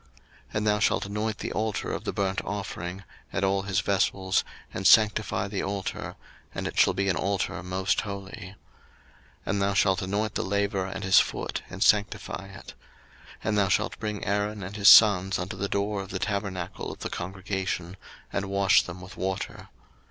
[0.01, 0.09] 02:040:010
[0.55, 4.43] And thou shalt anoint the altar of the burnt offering, and all his vessels,
[4.73, 6.15] and sanctify the altar:
[6.55, 8.55] and it shall be an altar most holy.
[8.55, 8.55] 02:040:011
[9.45, 12.73] And thou shalt anoint the laver and his foot, and sanctify it.
[12.73, 12.73] 02:040:012
[13.43, 17.01] And thou shalt bring Aaron and his sons unto the door of the tabernacle of
[17.01, 17.95] the congregation,
[18.33, 19.69] and wash them with water.